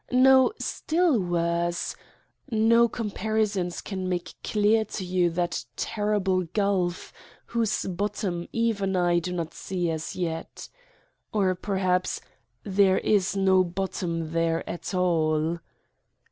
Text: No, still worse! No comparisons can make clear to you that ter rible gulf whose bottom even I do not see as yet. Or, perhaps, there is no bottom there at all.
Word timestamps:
No, 0.11 0.51
still 0.57 1.19
worse! 1.19 1.95
No 2.49 2.87
comparisons 2.89 3.81
can 3.81 4.09
make 4.09 4.33
clear 4.43 4.83
to 4.83 5.05
you 5.05 5.29
that 5.29 5.63
ter 5.75 6.17
rible 6.19 6.51
gulf 6.53 7.13
whose 7.45 7.83
bottom 7.85 8.47
even 8.51 8.95
I 8.95 9.19
do 9.19 9.31
not 9.31 9.53
see 9.53 9.91
as 9.91 10.15
yet. 10.15 10.69
Or, 11.31 11.53
perhaps, 11.53 12.19
there 12.63 12.97
is 12.97 13.37
no 13.37 13.63
bottom 13.63 14.31
there 14.33 14.67
at 14.67 14.95
all. 14.95 15.59